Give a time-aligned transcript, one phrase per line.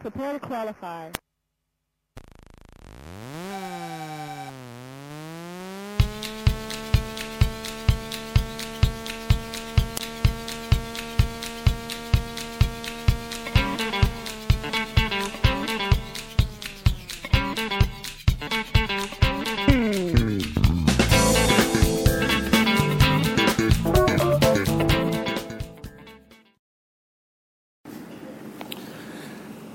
[0.00, 1.10] Prepare to qualify.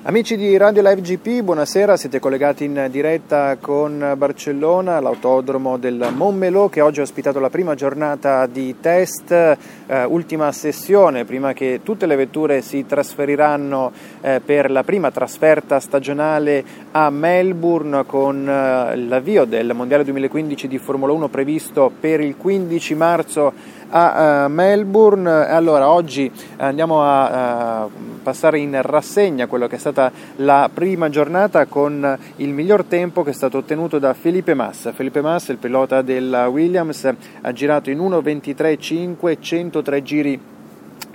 [0.06, 6.68] Amici di Radio Live GP, buonasera, siete collegati in diretta con Barcellona, l'autodromo del Montmelò
[6.68, 12.06] che oggi ha ospitato la prima giornata di test, eh, ultima sessione prima che tutte
[12.06, 19.46] le vetture si trasferiranno eh, per la prima trasferta stagionale a Melbourne con eh, l'avvio
[19.46, 23.54] del Mondiale 2015 di Formula 1 previsto per il 15 marzo
[23.96, 25.30] a uh, Melbourne.
[25.30, 27.92] Allora, oggi andiamo a uh,
[28.24, 33.30] passare in rassegna quello che è stata la prima giornata con il miglior tempo che
[33.30, 34.94] è stato ottenuto da Felipe Massa.
[34.94, 40.40] Felipe Massa, il pilota della Williams, ha girato in 1.23.5, 103 giri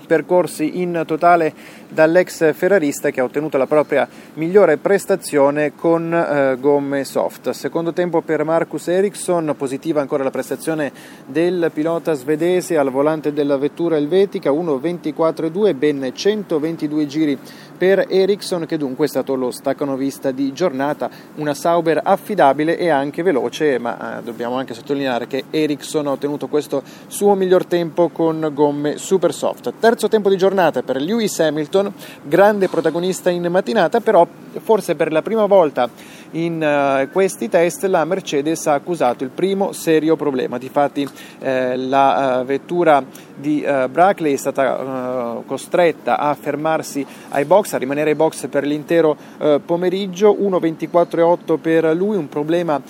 [0.08, 1.54] percorsi in totale
[1.88, 7.50] dall'ex ferrarista che ha ottenuto la propria migliore prestazione con eh, gomme soft.
[7.50, 10.90] Secondo tempo per Marcus Ericsson, positiva ancora la prestazione
[11.26, 17.38] del pilota svedese al volante della vettura elvetica, 1.24.2, ben 122 giri
[17.78, 23.22] per Ericsson che dunque è stato lo staccanovista di giornata, una Sauber affidabile e anche
[23.22, 28.50] veloce, ma eh, dobbiamo anche sottolineare che Ericsson ha ottenuto questo suo miglior tempo con
[28.52, 29.72] gomme super soft.
[29.78, 31.92] Terzo tempo di giornata per Lewis Hamilton,
[32.22, 34.24] grande protagonista in mattinata, però
[34.60, 35.88] forse per la prima volta
[36.32, 40.58] in uh, questi test la Mercedes ha accusato il primo serio problema.
[40.58, 43.02] Difatti eh, la uh, vettura
[43.34, 48.64] di uh, Brackley è stata costretta a fermarsi ai box, a rimanere ai box per
[48.64, 49.16] l'intero
[49.64, 52.80] pomeriggio, 1.24.8 per lui, un problema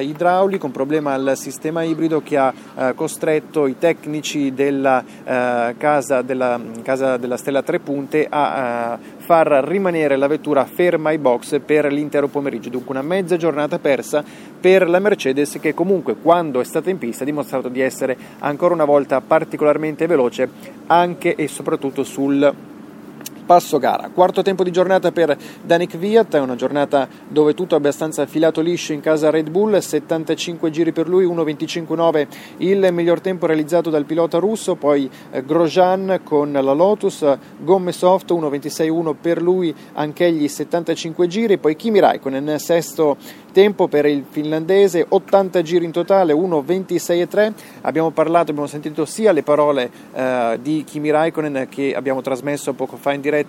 [0.00, 2.52] idraulico, un problema al sistema ibrido che ha
[2.94, 8.98] costretto i tecnici della casa, della casa della Stella Tre Punte a
[9.30, 12.68] far rimanere la vettura ferma ai box per l'intero pomeriggio.
[12.68, 14.24] Dunque una mezza giornata persa
[14.60, 18.74] per la Mercedes che comunque quando è stata in pista ha dimostrato di essere ancora
[18.74, 20.48] una volta particolarmente veloce
[20.88, 22.69] anche e soprattutto sul
[23.50, 24.10] passo gara.
[24.14, 28.60] Quarto tempo di giornata per Danik Viat, è una giornata dove tutto è abbastanza filato
[28.60, 32.26] liscio in casa Red Bull, 75 giri per lui, 1.25.9
[32.58, 37.26] il miglior tempo realizzato dal pilota russo, poi eh, Grosjean con la Lotus,
[37.58, 43.16] gomme soft 1.26.1 per lui, anch'egli 75 giri, poi Kimi Raikkonen sesto
[43.50, 47.52] tempo per il finlandese, 80 giri in totale, 1.26.3.
[47.80, 52.96] Abbiamo parlato, abbiamo sentito sia le parole eh, di Kimi Raikkonen che abbiamo trasmesso poco
[52.96, 53.39] fa in diretta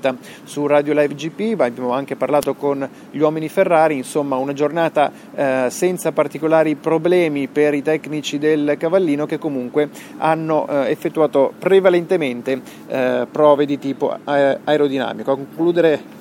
[0.43, 5.67] su Radio Live GP, abbiamo anche parlato con gli uomini Ferrari, insomma una giornata eh,
[5.69, 13.27] senza particolari problemi per i tecnici del Cavallino che comunque hanno eh, effettuato prevalentemente eh,
[13.29, 15.31] prove di tipo aerodinamico.
[15.31, 16.19] A concludere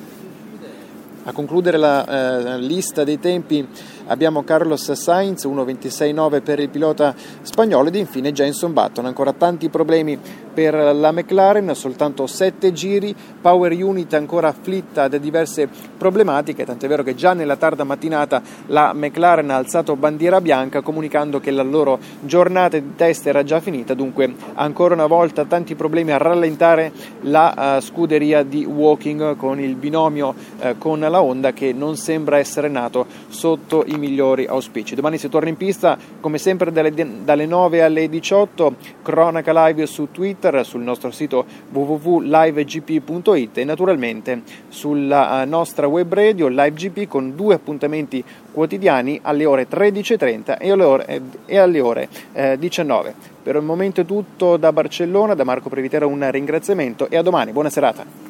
[1.24, 3.66] a concludere la eh, lista dei tempi
[4.06, 9.04] abbiamo Carlos Sainz 1.26.9 per il pilota spagnolo ed infine Jenson Button.
[9.04, 10.18] Ancora tanti problemi
[10.52, 17.02] per la McLaren, soltanto 7 giri, power unit ancora afflitta da diverse problematiche, tant'è vero
[17.02, 21.98] che già nella tarda mattinata la McLaren ha alzato bandiera bianca comunicando che la loro
[22.20, 26.92] giornata di test era già finita, dunque ancora una volta tanti problemi a rallentare
[27.22, 32.38] la uh, scuderia di Walking con il binomio uh, con la Honda che non sembra
[32.38, 34.94] essere nato sotto i migliori auspici.
[34.94, 36.92] Domani si torna in pista come sempre dalle,
[37.24, 45.42] dalle 9 alle 18, cronaca live su Twitter, sul nostro sito www.livegp.it e naturalmente sulla
[45.42, 51.22] eh, nostra web radio LiveGP con due appuntamenti quotidiani alle ore 13.30 e alle ore,
[51.46, 53.14] e alle ore eh, 19.
[53.42, 57.52] Per il momento è tutto da Barcellona, da Marco Previtera un ringraziamento e a domani,
[57.52, 58.29] buona serata.